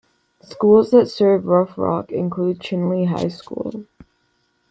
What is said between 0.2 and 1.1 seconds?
Schools that